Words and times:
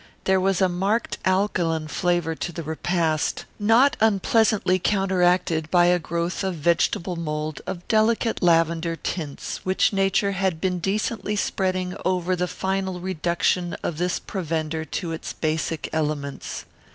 There 0.23 0.39
was 0.39 0.61
a 0.61 0.67
marked 0.67 1.19
alkaline 1.25 1.87
flavour 1.87 2.33
to 2.33 2.51
the 2.51 2.63
repast, 2.63 3.45
not 3.59 3.95
unpleasantly 4.01 4.79
counteracted 4.79 5.69
by 5.69 5.85
a 5.85 5.99
growth 5.99 6.43
of 6.43 6.55
vegetable 6.55 7.15
mould 7.15 7.61
of 7.67 7.87
delicate 7.87 8.41
lavender 8.41 8.95
tints 8.95 9.59
which 9.63 9.93
Nature 9.93 10.31
had 10.31 10.59
been 10.59 10.79
decently 10.79 11.35
spreading 11.35 11.95
over 12.03 12.35
the 12.35 12.47
final 12.47 12.99
reduction 12.99 13.75
of 13.83 13.99
this 13.99 14.17
provender 14.17 14.85
to 14.85 15.11
its 15.11 15.33
basic 15.33 15.87
elements. 15.93 16.65